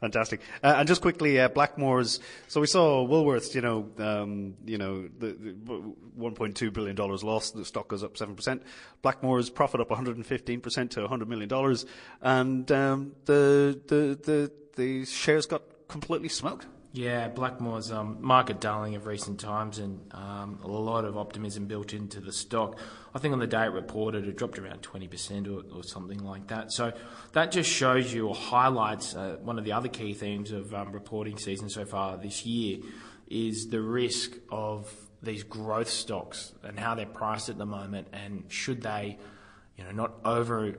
[0.00, 0.40] Fantastic.
[0.62, 2.20] Uh, and just quickly, uh, Blackmores.
[2.48, 7.50] So we saw Woolworths, you know, um, you know, the, the 1.2 billion dollars loss.
[7.50, 8.62] The stock goes up seven percent.
[9.04, 11.84] Blackmores profit up 115 percent to 100 million dollars,
[12.22, 16.66] and um, the the the the shares got completely smoked.
[16.92, 21.92] Yeah, Blackmore's um, market darling of recent times, and um, a lot of optimism built
[21.92, 22.80] into the stock.
[23.14, 26.48] I think on the day it reported, it dropped around 20% or, or something like
[26.48, 26.72] that.
[26.72, 26.92] So
[27.32, 30.90] that just shows you or highlights uh, one of the other key themes of um,
[30.90, 32.78] reporting season so far this year
[33.28, 38.44] is the risk of these growth stocks and how they're priced at the moment, and
[38.48, 39.16] should they
[39.80, 40.74] you know, not over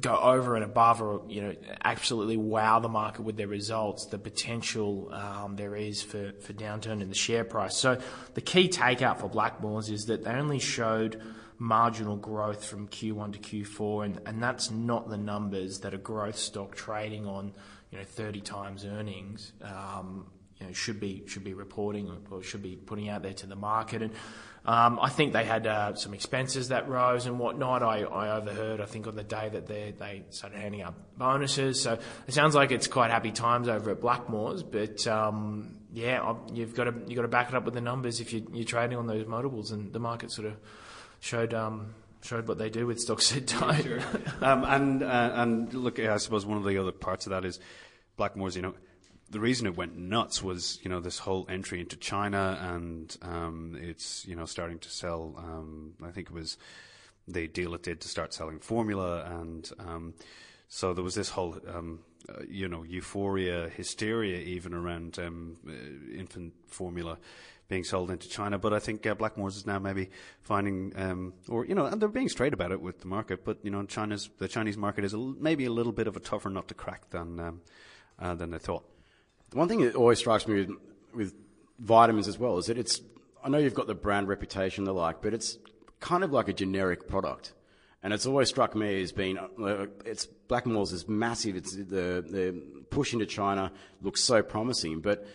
[0.00, 4.18] go over and above or you know absolutely wow the market with their results, the
[4.18, 7.76] potential um, there is for, for downturn in the share price.
[7.76, 8.00] So
[8.34, 11.20] the key takeout for Blackmores is that they only showed
[11.58, 16.38] marginal growth from Q1 to Q4, and, and that's not the numbers that a growth
[16.38, 17.52] stock trading on
[17.90, 20.26] you know 30 times earnings um,
[20.60, 23.56] you know, should be should be reporting or should be putting out there to the
[23.56, 24.12] market and
[24.64, 27.82] um, I think they had uh, some expenses that rose and whatnot.
[27.82, 31.80] I, I overheard, I think, on the day that they they started handing out bonuses.
[31.80, 34.62] So it sounds like it's quite happy times over at Blackmores.
[34.68, 38.20] But um, yeah, you've got to you've got to back it up with the numbers
[38.20, 40.56] if you, you're trading on those multiples, and the market sort of
[41.20, 41.54] showed.
[41.54, 43.80] Um, showed what they do with stocks at time.
[43.80, 44.00] Sure.
[44.42, 47.60] um, and uh, and look, I suppose one of the other parts of that is
[48.18, 48.56] Blackmores.
[48.56, 48.74] You know,
[49.30, 53.76] the reason it went nuts was, you know, this whole entry into China, and um,
[53.80, 55.34] it's, you know, starting to sell.
[55.38, 56.56] Um, I think it was
[57.26, 60.14] the deal it did to start selling formula, and um,
[60.68, 65.72] so there was this whole um, uh, you know, euphoria, hysteria, even around um, uh,
[66.14, 67.16] infant formula
[67.68, 68.58] being sold into China.
[68.58, 70.10] But I think uh, Blackmores is now maybe
[70.42, 73.44] finding, um, or you know, and they're being straight about it with the market.
[73.44, 76.20] But you know, China's the Chinese market is a, maybe a little bit of a
[76.20, 77.60] tougher nut to crack than um,
[78.18, 78.84] uh, than they thought.
[79.52, 80.70] One thing that always strikes me with,
[81.14, 81.34] with
[81.78, 83.00] vitamins as well is that it's.
[83.42, 85.58] I know you've got the brand reputation, and the like, but it's
[86.00, 87.54] kind of like a generic product.
[88.02, 91.56] And it's always struck me as being, uh, it's Blackmores is massive.
[91.56, 95.26] It's the the push into China looks so promising, but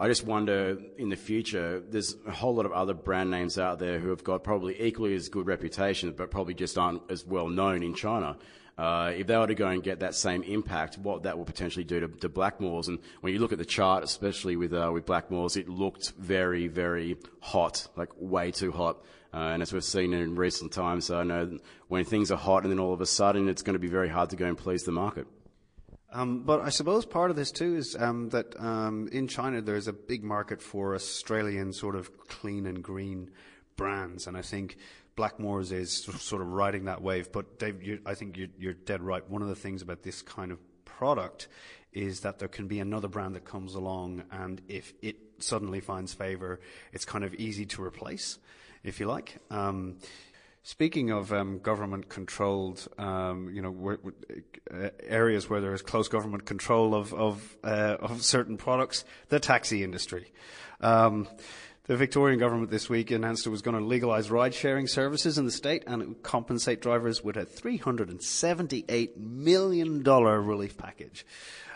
[0.00, 3.78] I just wonder in the future, there's a whole lot of other brand names out
[3.78, 7.48] there who have got probably equally as good reputations, but probably just aren't as well
[7.48, 8.36] known in China.
[8.78, 11.84] Uh, if they were to go and get that same impact, what that will potentially
[11.84, 12.86] do to, to Blackmores.
[12.86, 16.68] And when you look at the chart, especially with uh, with Blackmores, it looked very,
[16.68, 19.02] very hot, like way too hot.
[19.34, 22.72] Uh, and as we've seen in recent times, I know when things are hot and
[22.72, 24.84] then all of a sudden it's going to be very hard to go and please
[24.84, 25.26] the market.
[26.10, 29.88] Um, but I suppose part of this too is um, that um, in China there's
[29.88, 33.30] a big market for Australian sort of clean and green
[33.76, 34.78] brands, and I think
[35.18, 37.32] Blackmores is sort of riding that wave.
[37.32, 39.28] But Dave, you, I think you're, you're, dead right.
[39.28, 41.48] One of the things about this kind of product
[41.92, 46.14] is that there can be another brand that comes along, and if it suddenly finds
[46.14, 46.60] favour,
[46.92, 48.38] it's kind of easy to replace,
[48.84, 49.38] if you like.
[49.50, 49.98] Um,
[50.68, 53.96] Speaking of um, government-controlled, um, you know,
[54.70, 59.40] uh, areas where there is close government control of of, uh, of certain products, the
[59.40, 60.30] taxi industry.
[60.82, 61.26] Um,
[61.88, 65.50] the Victorian government this week announced it was going to legalise ride-sharing services in the
[65.50, 71.26] state and it would compensate drivers with a $378 million relief package.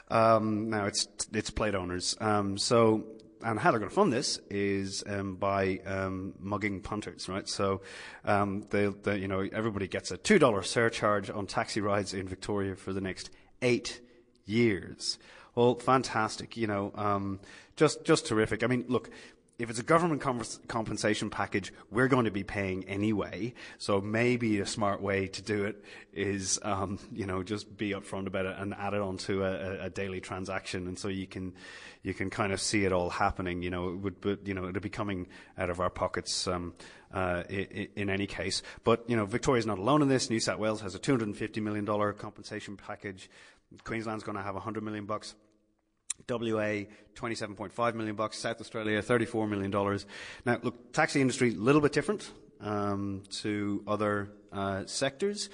[0.08, 2.14] Um, now it's it's plate owners.
[2.20, 3.04] Um, so
[3.42, 7.48] and how they're going to fund this is um, by um, mugging punters, right?
[7.48, 7.80] So,
[8.24, 12.28] um, they, they, you know, everybody gets a two dollar surcharge on taxi rides in
[12.28, 13.30] Victoria for the next
[13.62, 14.00] eight
[14.44, 15.18] years.
[15.54, 17.40] Well, fantastic, you know, um,
[17.76, 18.62] just just terrific.
[18.62, 19.10] I mean, look,
[19.58, 23.54] if it's a government compensation package, we're going to be paying anyway.
[23.78, 28.26] So maybe a smart way to do it is, um, you know, just be upfront
[28.26, 31.52] about it and add it onto a, a, daily transaction, and so you can
[32.02, 33.62] you can kind of see it all happening.
[33.62, 36.46] You know, it would, but you know, it'll be coming out of our pockets.
[36.46, 36.74] Um,
[37.12, 40.30] uh, in, in, any case, but you know, Victoria's not alone in this.
[40.30, 43.28] New South Wales has a 250 million dollar compensation package.
[43.84, 45.34] Queensland's going to have 100 million bucks.
[46.28, 50.06] WA 27.5 million bucks, South Australia 34 million dollars.
[50.44, 55.50] Now, look, taxi industry a little bit different um, to other uh, sectors.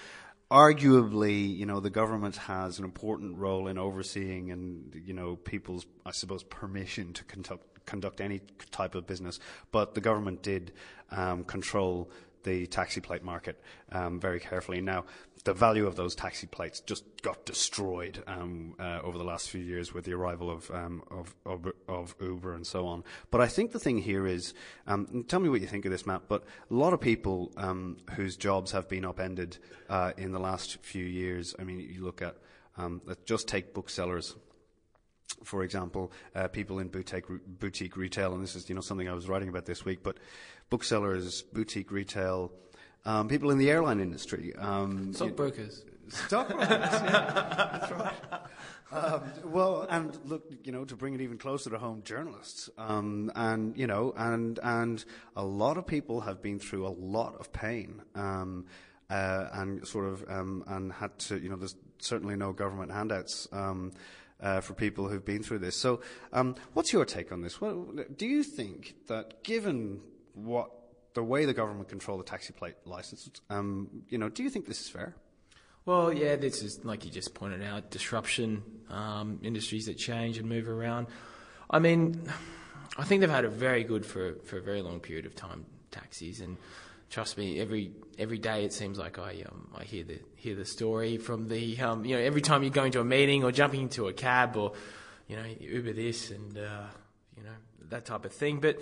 [0.51, 5.87] Arguably, you know, the government has an important role in overseeing and you know people's,
[6.07, 8.41] I suppose, permission to conduct conduct any
[8.71, 9.41] type of business.
[9.73, 10.73] But the government did
[11.11, 12.11] um, control
[12.49, 13.61] the taxi plate market
[13.93, 14.81] um, very carefully.
[14.81, 15.05] Now,
[15.45, 19.61] the value of those taxi plates just got destroyed um, uh, over the last few
[19.61, 23.05] years with the arrival of, um, of, of, of, Uber and so on.
[23.31, 24.55] But I think the thing here is,
[24.87, 27.99] um, tell me what you think of this, Matt, but a lot of people um,
[28.17, 29.59] whose jobs have been upended
[29.89, 32.37] uh, in the last few years, I mean, you look at,
[32.77, 34.35] um, let's just take booksellers
[35.45, 39.15] for example, uh, people in boutique boutique retail, and this is you know something I
[39.15, 40.03] was writing about this week.
[40.03, 40.19] But
[40.71, 42.53] booksellers, boutique retail,
[43.05, 45.85] um, people in the airline industry, um, stockbrokers.
[46.09, 48.15] Stockbrokers, yeah, that's right.
[48.91, 53.31] Um, well, and look, you know, to bring it even closer to home, journalists, um,
[53.35, 55.05] and you know, and and
[55.37, 58.65] a lot of people have been through a lot of pain, um,
[59.11, 63.47] uh, and sort of, um, and had to, you know, there's certainly no government handouts.
[64.41, 65.75] Uh, for people who've been through this.
[65.75, 66.01] So,
[66.33, 67.61] um, what's your take on this?
[67.61, 70.01] What, do you think that, given
[70.33, 70.71] what
[71.15, 74.67] the way the government control the taxi plate license, um, you know, do you think
[74.67, 75.17] this is fair?
[75.87, 80.49] Well, yeah, this is like you just pointed out, disruption, um, industries that change and
[80.49, 81.09] move around.
[81.69, 82.23] I mean,
[82.97, 85.65] I think they've had a very good for for a very long period of time
[85.91, 86.59] taxis and
[87.11, 90.65] trust me, every every day it seems like I um, I hear the hear the
[90.65, 93.83] story from the um, you know every time you're going to a meeting or jumping
[93.83, 94.73] into a cab or
[95.27, 96.87] you know Uber this and uh,
[97.37, 97.57] you know
[97.91, 98.61] that type of thing.
[98.61, 98.81] But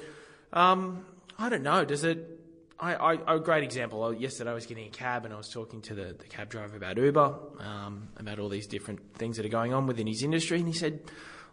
[0.52, 1.04] um,
[1.38, 1.84] I don't know.
[1.84, 2.40] Does it?
[2.78, 4.12] I, I, a great example.
[4.12, 6.76] Yesterday I was getting a cab and I was talking to the, the cab driver
[6.76, 10.58] about Uber, um, about all these different things that are going on within his industry,
[10.58, 11.00] and he said,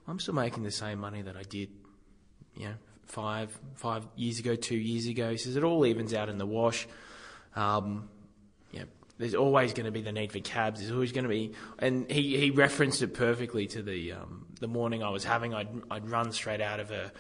[0.08, 1.70] "I'm still making the same money that I did,
[2.58, 2.74] you know,
[3.06, 5.32] five five years ago, two years ago.
[5.32, 6.88] He says it all evens out in the wash.
[7.56, 8.10] Um,
[8.72, 8.84] yeah,
[9.18, 10.80] there's always going to be the need for cabs.
[10.80, 14.68] There's always going to be, and he, he referenced it perfectly to the um, the
[14.68, 15.54] morning I was having.
[15.54, 17.12] I'd I'd run straight out of a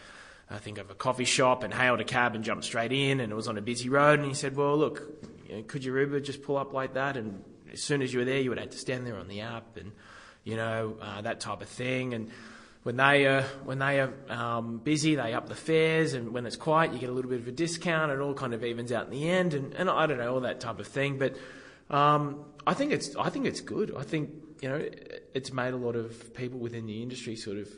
[0.49, 3.31] I think of a coffee shop and hailed a cab and jumped straight in, and
[3.31, 4.19] it was on a busy road.
[4.19, 5.03] And he said, "Well, look,
[5.47, 8.19] you know, could your Uber just pull up like that?" And as soon as you
[8.19, 9.91] were there, you would have to stand there on the app and
[10.43, 12.13] you know, uh, that type of thing.
[12.13, 12.29] And
[12.83, 16.57] when they are when they are um, busy, they up the fares, and when it's
[16.57, 18.11] quiet, you get a little bit of a discount.
[18.11, 20.41] It all kind of evens out in the end, and, and I don't know all
[20.41, 21.17] that type of thing.
[21.17, 21.37] But
[21.89, 23.93] um, I think it's I think it's good.
[23.97, 24.85] I think you know
[25.33, 27.69] it's made a lot of people within the industry sort of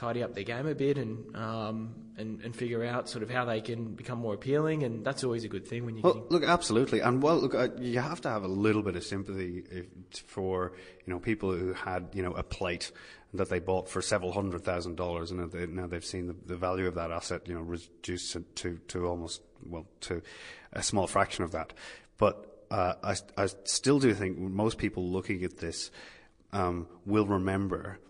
[0.00, 3.44] tidy up their game a bit and um, and and figure out sort of how
[3.44, 6.02] they can become more appealing, and that's always a good thing when you.
[6.02, 9.04] Well, look, absolutely, and well, look, uh, you have to have a little bit of
[9.04, 9.86] sympathy if,
[10.26, 10.72] for
[11.06, 12.92] you know people who had you know a plate
[13.34, 16.56] that they bought for several hundred thousand dollars, and they, now they've seen the, the,
[16.56, 20.20] value of that asset, you know, reduced to, to, to almost well to
[20.72, 21.72] a small fraction of that.
[22.18, 25.90] But uh, I, I still do think most people looking at this
[26.52, 28.00] um, will remember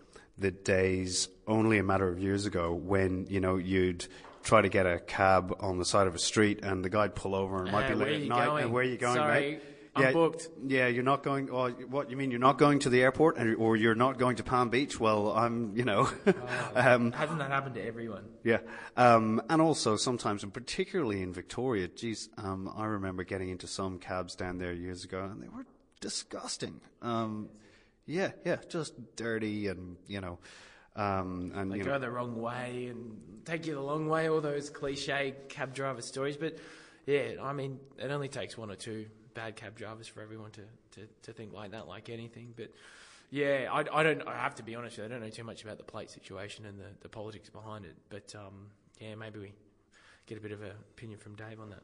[0.41, 4.05] the days only a matter of years ago when you know you'd
[4.43, 7.35] try to get a cab on the side of a street and the guy'd pull
[7.35, 8.63] over and it might Uh, be late at night going?
[8.63, 9.61] and where are you going Sorry, mate?
[9.93, 10.47] I'm yeah, booked.
[10.65, 11.49] Yeah, you're not going.
[11.51, 12.31] Oh, what you mean?
[12.31, 14.97] You're not going to the airport, and, or you're not going to Palm Beach?
[15.01, 15.75] Well, I'm.
[15.75, 16.07] You know.
[16.75, 18.23] um, Hasn't that happened to everyone?
[18.45, 18.59] yeah,
[18.95, 23.99] um, and also sometimes, and particularly in Victoria, geez, um, I remember getting into some
[23.99, 25.65] cabs down there years ago, and they were
[25.99, 26.79] disgusting.
[27.01, 27.49] Um,
[28.05, 30.39] yeah, yeah, just dirty, and you know,
[30.95, 34.29] um, and They you go know, the wrong way and take you the long way,
[34.29, 36.37] all those cliche cab driver stories.
[36.37, 36.57] But
[37.05, 40.61] yeah, I mean, it only takes one or two bad cab drivers for everyone to,
[40.99, 42.53] to, to think like that, like anything.
[42.55, 42.71] But
[43.29, 44.27] yeah, I, I don't.
[44.27, 44.99] I have to be honest.
[44.99, 47.95] I don't know too much about the plate situation and the, the politics behind it.
[48.09, 48.67] But um,
[48.99, 49.53] yeah, maybe we
[50.25, 51.83] get a bit of an opinion from Dave on that.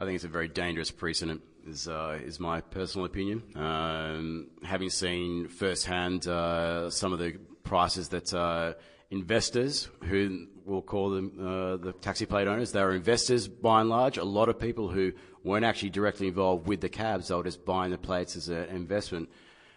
[0.00, 3.42] I think it's a very dangerous precedent, is, uh, is my personal opinion.
[3.54, 7.32] Um, having seen firsthand uh, some of the
[7.64, 8.72] prices that uh,
[9.10, 13.90] investors, who we'll call them uh, the taxi plate owners, they were investors by and
[13.90, 14.16] large.
[14.16, 15.12] A lot of people who
[15.44, 18.64] weren't actually directly involved with the cabs, they were just buying the plates as an
[18.70, 19.28] investment.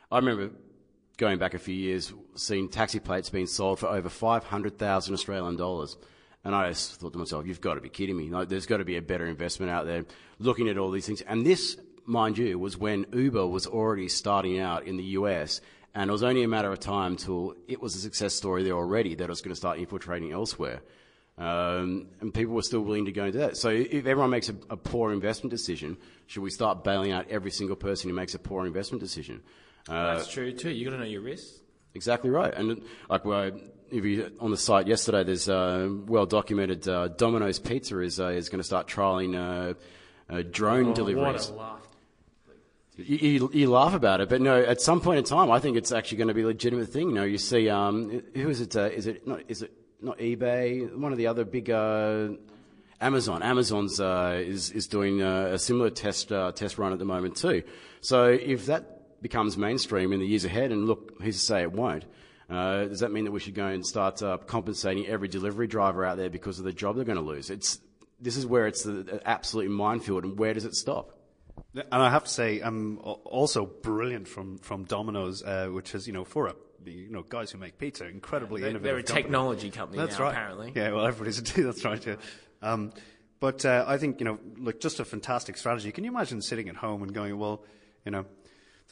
[0.10, 0.52] I remember
[1.18, 5.98] going back a few years, seeing taxi plates being sold for over 500,000 Australian dollars.
[6.46, 8.30] And I just thought to myself, you've got to be kidding me.
[8.30, 10.06] Like, there's got to be a better investment out there
[10.40, 11.22] looking at all these things.
[11.22, 15.62] And this, mind you, was when Uber was already starting out in the US.
[15.96, 18.74] And it was only a matter of time till it was a success story there
[18.74, 20.82] already that it was going to start infiltrating elsewhere.
[21.38, 23.58] Um, and people were still willing to go into that.
[23.58, 27.52] So if everyone makes a, a poor investment decision, should we start bailing out every
[27.52, 29.42] single person who makes a poor investment decision?
[29.88, 30.70] Uh, That's true too.
[30.70, 31.60] You've got to know your risks.
[31.96, 32.54] Exactly right.
[32.54, 33.52] And like well,
[33.94, 36.88] if you on the site yesterday, there's uh, well documented.
[36.88, 39.74] Uh, Domino's Pizza is uh, is going to start trialing uh,
[40.34, 41.50] uh, drone Oh, deliveries.
[41.50, 41.80] What a laugh.
[42.96, 44.62] You, you, you laugh about it, but no.
[44.62, 47.10] At some point in time, I think it's actually going to be a legitimate thing.
[47.10, 48.76] You know, you see, um, who is it?
[48.76, 49.42] Is it not?
[49.48, 50.96] Is it not eBay?
[50.96, 51.70] One of the other big.
[51.70, 52.30] Uh,
[53.02, 53.44] Amazon.
[53.44, 57.36] Amazon's uh, is is doing uh, a similar test uh, test run at the moment
[57.36, 57.64] too.
[58.00, 61.74] So if that becomes mainstream in the years ahead, and look, who's to say it
[61.74, 62.06] won't?
[62.56, 66.06] Uh, does that mean that we should go and start uh, compensating every delivery driver
[66.06, 67.50] out there because of the job they're going to lose?
[67.50, 67.80] It's
[68.20, 71.18] this is where it's the, the absolute minefield, and where does it stop?
[71.76, 76.14] And I have to say, I'm also brilliant from from Domino's, uh, which is you
[76.14, 78.84] know for a you know guys who make pizza, incredibly They're, innovative.
[78.84, 79.24] they're a company.
[79.24, 80.32] technology company That's now, right.
[80.32, 80.72] apparently.
[80.76, 82.06] Yeah, well, everybody's a that's right.
[82.06, 82.16] Yeah.
[82.62, 82.92] Um,
[83.40, 85.92] but uh, I think you know, look, just a fantastic strategy.
[85.92, 87.64] Can you imagine sitting at home and going, well,
[88.06, 88.26] you know,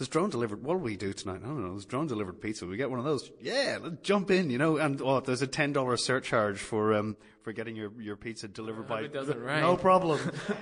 [0.01, 0.63] there's drone delivered.
[0.63, 1.41] What do we do tonight?
[1.43, 1.73] I don't know.
[1.73, 2.65] There's drone delivered pizza.
[2.65, 3.29] We get one of those.
[3.39, 4.49] Yeah, let's jump in.
[4.49, 8.15] You know, and oh, there's a ten dollar surcharge for um, for getting your, your
[8.15, 9.01] pizza delivered by.
[9.01, 9.61] it doesn't rain.
[9.61, 10.19] No problem.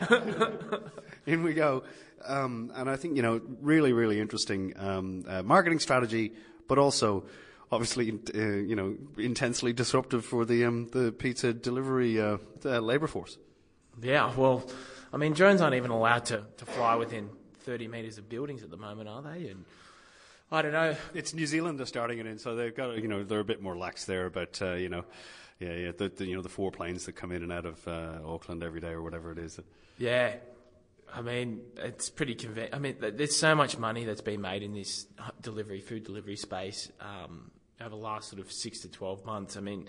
[1.26, 1.84] in we go.
[2.26, 6.34] Um, and I think you know, really, really interesting um, uh, marketing strategy,
[6.68, 7.24] but also
[7.72, 13.08] obviously, uh, you know, intensely disruptive for the um, the pizza delivery uh, uh, labor
[13.08, 13.38] force.
[14.02, 14.70] Yeah, well,
[15.14, 17.30] I mean, drones aren't even allowed to, to fly within
[17.70, 19.48] 30 metres of buildings at the moment, are they?
[19.50, 19.64] And
[20.52, 20.96] I don't know.
[21.14, 23.62] It's New Zealand they're starting it in, so they've got you know they're a bit
[23.62, 25.06] more lax there, but uh, you know,
[25.60, 27.88] yeah, yeah, the, the you know the four planes that come in and out of
[27.88, 29.60] uh, Auckland every day or whatever it is.
[30.00, 30.38] Yeah,
[31.14, 32.74] I mean, it's pretty convenient.
[32.74, 35.06] I mean, there's so much money that's been made in this
[35.40, 39.58] delivery, food delivery space um, over the last sort of six to 12 months.
[39.58, 39.88] I mean,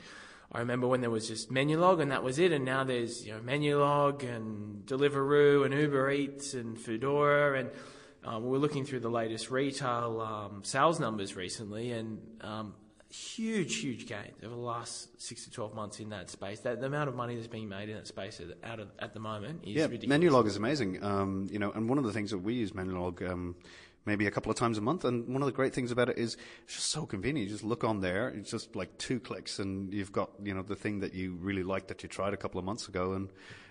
[0.52, 3.32] I remember when there was just Menulog and that was it, and now there's you
[3.32, 7.70] know Menulog and Deliveroo and Uber Eats and Foodora, and
[8.24, 12.74] um, we were looking through the latest retail um, sales numbers recently, and um,
[13.10, 16.60] huge, huge gains over the last six to 12 months in that space.
[16.60, 19.14] That the amount of money that's being made in that space at, out of, at
[19.14, 20.18] the moment is Yeah, ridiculous.
[20.18, 21.02] Menulog is amazing.
[21.02, 23.56] Um, you know, and one of the things that we use Menulog um,
[24.06, 26.18] maybe a couple of times a month, and one of the great things about it
[26.18, 27.48] is it's just so convenient.
[27.48, 30.62] You just look on there, it's just like two clicks, and you've got you know
[30.62, 33.30] the thing that you really liked that you tried a couple of months ago, and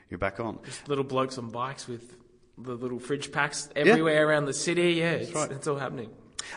[0.10, 0.60] you're back on.
[0.64, 2.16] Just little blokes on bikes with
[2.58, 4.94] the little fridge packs everywhere around the city.
[4.94, 5.52] Yeah, it's, right.
[5.52, 6.10] it's all happening.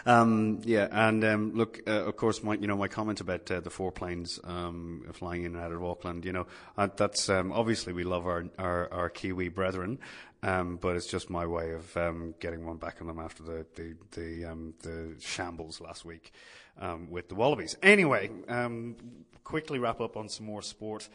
[0.07, 3.61] Um, yeah, and um, look, uh, of course, my you know my comment about uh,
[3.61, 6.25] the four planes um, flying in and out of Auckland.
[6.25, 9.99] You know, uh, that's um, obviously we love our our, our Kiwi brethren,
[10.43, 13.67] um, but it's just my way of um, getting one back on them after the
[13.75, 16.33] the the, um, the shambles last week
[16.81, 17.77] um, with the Wallabies.
[17.83, 18.97] Anyway, um,
[19.45, 21.09] quickly wrap up on some more sport.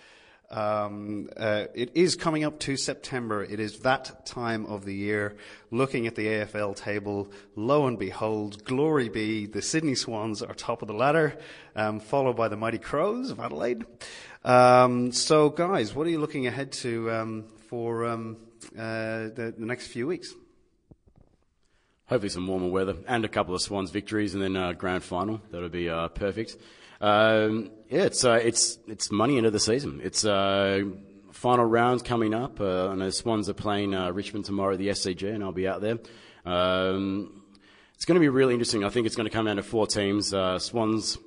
[0.49, 3.43] Um, uh, it is coming up to September.
[3.43, 5.35] It is that time of the year.
[5.71, 10.81] Looking at the AFL table, lo and behold, glory be, the Sydney Swans are top
[10.81, 11.37] of the ladder,
[11.75, 13.85] um, followed by the Mighty Crows of Adelaide.
[14.45, 18.37] Um, so, guys, what are you looking ahead to um, for um,
[18.77, 20.33] uh, the, the, next few weeks?
[22.05, 25.41] Hopefully, some warmer weather and a couple of Swans victories, and then a grand final.
[25.51, 26.55] That'll be uh, perfect.
[26.99, 30.01] Um, yeah, it's uh, it's it's money into the season.
[30.03, 30.83] It's uh,
[31.31, 32.59] final rounds coming up.
[32.59, 35.67] Uh, I know Swans are playing uh, Richmond tomorrow at the SCG, and I'll be
[35.67, 35.97] out there.
[36.45, 37.43] Um,
[37.95, 38.83] it's going to be really interesting.
[38.83, 41.17] I think it's going to come down to four teams: uh, Swans,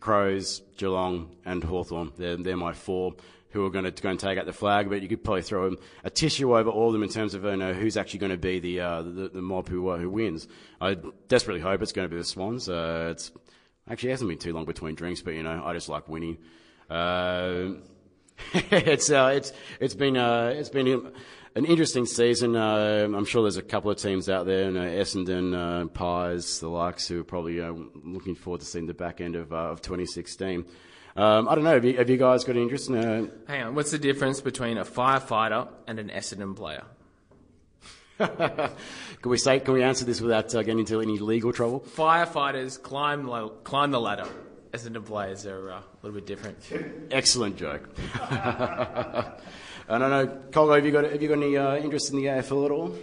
[0.00, 2.12] Crows, Geelong, and Hawthorn.
[2.16, 3.14] They're they're my four
[3.50, 5.74] who are going to go and take out the flag, but you could probably throw
[6.04, 8.38] a tissue over all of them in terms of you know, who's actually going to
[8.38, 10.46] be the, uh, the, the mob who uh, who wins.
[10.80, 10.96] I
[11.28, 12.68] desperately hope it's going to be the Swans.
[12.68, 13.32] Uh, it's
[13.90, 16.38] Actually, it hasn't been too long between drinks, but you know, I just like winning.
[16.88, 17.70] Uh,
[18.54, 21.12] it's uh, it's it's been uh, it's been
[21.56, 22.54] an interesting season.
[22.54, 26.60] Uh, I'm sure there's a couple of teams out there, you know, Essendon, uh, Pies,
[26.60, 27.72] the likes, who are probably uh,
[28.04, 30.64] looking forward to seeing the back end of of 2016.
[31.16, 31.74] Um, I don't know.
[31.74, 33.32] Have you, have you, guys got interest in?
[33.48, 33.74] Hang on.
[33.74, 36.84] What's the difference between a firefighter and an Essendon player?
[38.20, 39.60] Can we say?
[39.60, 41.80] Can we answer this without uh, getting into any legal trouble?
[41.80, 43.28] Firefighters climb
[43.64, 44.26] climb the ladder.
[44.72, 46.58] Essendon players are uh, a little bit different.
[47.10, 47.88] Excellent joke.
[49.90, 52.16] And I don't know, Colgo, have you got have you got any uh, interest in
[52.16, 52.94] the AFL at all?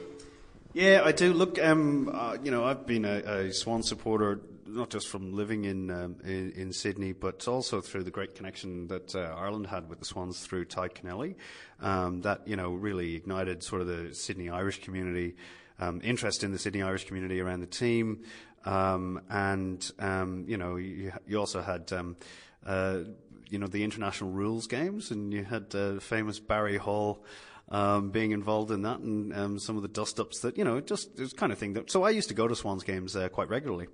[0.72, 1.34] Yeah, I do.
[1.34, 5.66] Look, um, uh, you know, I've been a, a Swan supporter not just from living
[5.66, 9.90] in, um, in, in Sydney, but also through the great connection that uh, Ireland had
[9.90, 11.36] with the Swans through Tadhg Kennelly.
[11.80, 15.36] Um, that you know really ignited sort of the Sydney Irish community,
[15.80, 18.24] um, interest in the Sydney Irish community around the team,
[18.66, 21.92] um, and um, you know you, you also had.
[21.94, 22.18] Um,
[22.66, 23.04] uh,
[23.50, 27.24] you know the international rules games, and you had uh, famous Barry Hall
[27.70, 30.80] um, being involved in that, and um, some of the dust ups that you know
[30.80, 31.92] just it was kind of thing that.
[31.92, 33.88] So I used to go to Swans games uh, quite regularly.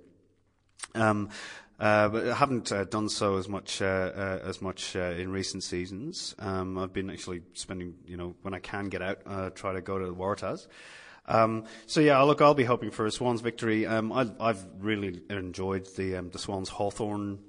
[0.94, 1.30] Um,
[1.78, 5.32] uh, but I haven't uh, done so as much uh, uh as much uh, in
[5.32, 6.34] recent seasons.
[6.38, 9.80] Um, I've been actually spending, you know, when I can get out, uh, try to
[9.80, 10.68] go to the Waratahs.
[11.26, 13.86] Um, so yeah, look, I'll be hoping for a Swans victory.
[13.86, 17.40] Um, I, have really enjoyed the um, the Swans Hawthorn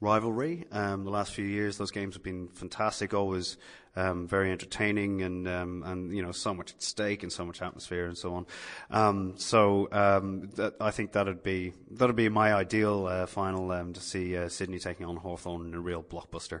[0.00, 0.64] rivalry.
[0.72, 3.56] Um, the last few years, those games have been fantastic, always
[3.96, 7.62] um, very entertaining, and um, and you know so much at stake and so much
[7.62, 8.46] atmosphere and so on.
[8.90, 13.92] Um, so um, that, I think that'd be that'd be my ideal uh, final um,
[13.92, 16.60] to see uh, Sydney taking on Hawthorn in a real blockbuster.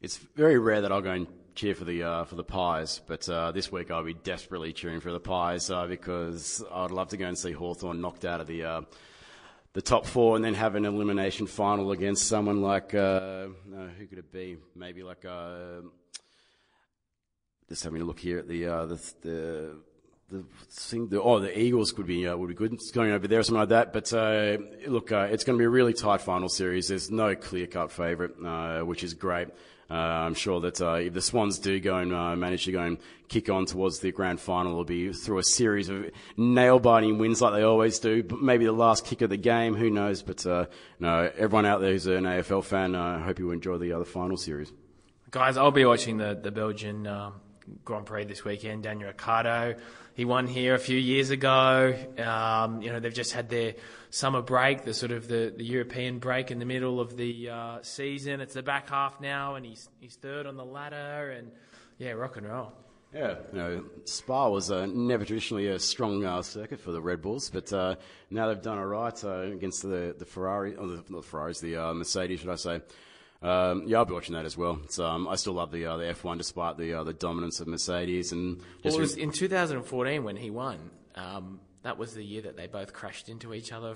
[0.00, 3.28] It's very rare that I'll go and cheer for the uh, for the Pies, but
[3.28, 7.16] uh, this week I'll be desperately cheering for the Pies uh, because I'd love to
[7.16, 8.80] go and see Hawthorn knocked out of the uh,
[9.74, 13.48] the top four and then have an elimination final against someone like uh,
[13.98, 14.56] who could it be?
[14.74, 15.82] Maybe like uh,
[17.68, 19.76] just having a look here at the uh, the, the
[20.30, 21.08] the thing.
[21.08, 22.72] The, oh, the Eagles could be uh, would be good.
[22.72, 23.92] It's going over there or something like that.
[23.92, 26.88] But uh, look, uh, it's going to be a really tight final series.
[26.88, 29.48] There's no clear cut favourite, uh, which is great.
[29.90, 32.80] Uh, I'm sure that uh, if the Swans do go and uh, manage to go
[32.80, 37.42] and kick on towards the grand final, it'll be through a series of nail-biting wins
[37.42, 38.22] like they always do.
[38.22, 40.22] But maybe the last kick of the game, who knows?
[40.22, 40.66] But uh,
[40.98, 44.36] no, everyone out there who's an AFL fan, I hope you enjoy the other final
[44.36, 44.72] series.
[45.30, 47.40] Guys, I'll be watching the the Belgian um,
[47.84, 48.82] Grand Prix this weekend.
[48.82, 49.76] Daniel Ricciardo,
[50.14, 51.94] he won here a few years ago.
[52.18, 53.74] Um, you know, they've just had their
[54.10, 57.78] summer break, the sort of the, the European break in the middle of the uh,
[57.82, 58.40] season.
[58.40, 61.50] It's the back half now, and he's he's third on the ladder, and
[61.98, 62.72] yeah, rock and roll.
[63.14, 67.22] Yeah, you know, Spa was uh, never traditionally a strong uh, circuit for the Red
[67.22, 67.94] Bulls, but uh,
[68.28, 71.60] now they've done all right uh, against the the Ferrari, or the, not the Ferraris,
[71.60, 72.82] the uh, Mercedes, should I say?
[73.44, 74.80] Um, yeah, I'll be watching that as well.
[74.88, 78.32] So, um, I still love the uh, the F1 despite the the dominance of Mercedes
[78.32, 78.60] and.
[78.82, 80.90] Well, it was in 2014 when he won.
[81.14, 83.94] Um, that was the year that they both crashed into each other.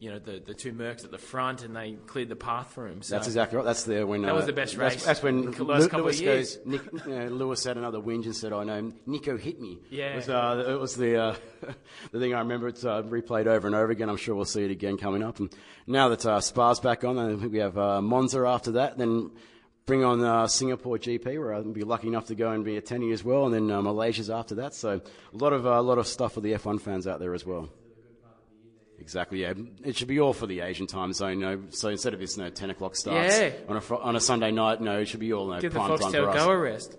[0.00, 2.88] You know, the, the two Mercs at the front, and they cleared the path for
[2.88, 3.02] him.
[3.02, 3.64] So that's exactly right.
[3.64, 4.94] That's the when that uh, was the best race.
[4.94, 6.58] That's, that's when Lu- Lewis goes.
[6.66, 10.16] Nick, Lewis had another whinge and said, "I oh, know Nico hit me." Yeah, it
[10.16, 11.36] was, uh, it was the uh,
[12.12, 12.66] the thing I remember.
[12.66, 14.08] It's uh, replayed over and over again.
[14.08, 15.38] I'm sure we'll see it again coming up.
[15.38, 15.54] And
[15.86, 18.98] now that uh, Spa's back on, I think we have uh, Monza after that.
[18.98, 19.30] Then
[19.90, 23.10] bring on uh, Singapore GP, where I'll be lucky enough to go and be attending
[23.10, 24.72] as well, and then uh, Malaysia's after that.
[24.72, 27.34] So a lot of uh, a lot of stuff for the F1 fans out there
[27.34, 27.68] as well.
[29.00, 29.42] Exactly.
[29.42, 31.40] Yeah, it should be all for the Asian time zone.
[31.40, 33.50] You know, so instead of this, you know, ten o'clock starts Yeah.
[33.68, 35.72] on a fr- on a Sunday night, no, it should be all you know, Give
[35.72, 36.36] the prime time for us.
[36.36, 36.96] go a rest.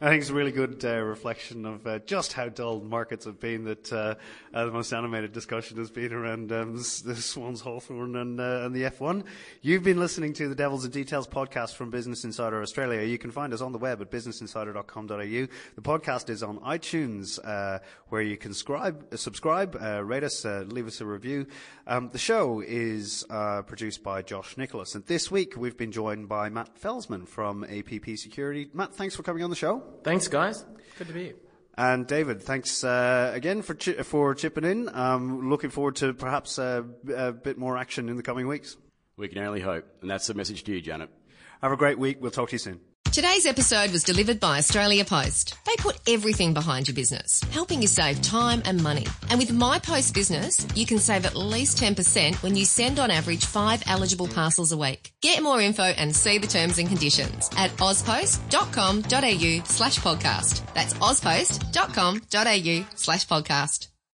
[0.00, 3.38] I think it's a really good uh, reflection of uh, just how dull markets have
[3.38, 3.62] been.
[3.62, 4.16] That uh,
[4.52, 8.74] uh, the most animated discussion has been around um, the Swans, Hawthorn, and, uh, and
[8.74, 9.22] the F1.
[9.62, 13.02] You've been listening to the Devils and Details podcast from Business Insider Australia.
[13.02, 15.16] You can find us on the web at businessinsider.com.au.
[15.16, 15.48] The
[15.80, 17.78] podcast is on iTunes, uh,
[18.08, 21.46] where you can scribe, subscribe, rate us, leave us a review.
[21.86, 26.48] Um, the show is produced by Josh Nicholas, and this week we've been joined by
[26.48, 28.68] Matt Felsman from APP Security.
[28.72, 29.83] Matt, thanks for coming on the show.
[30.02, 30.64] Thanks, guys.
[30.98, 31.34] Good to be here.
[31.76, 34.88] And David, thanks uh, again for chi- for chipping in.
[34.94, 36.82] Um, looking forward to perhaps uh,
[37.14, 38.76] a bit more action in the coming weeks.
[39.16, 41.10] We can only hope, and that's the message to you, Janet.
[41.62, 42.18] Have a great week.
[42.20, 42.80] We'll talk to you soon.
[43.12, 45.56] Today's episode was delivered by Australia Post.
[45.66, 49.06] They put everything behind your business, helping you save time and money.
[49.30, 53.12] And with My Post Business, you can save at least 10% when you send on
[53.12, 55.12] average five eligible parcels a week.
[55.22, 60.74] Get more info and see the terms and conditions at auspost.com.au slash podcast.
[60.74, 63.88] That's auspost.com.au slash podcast.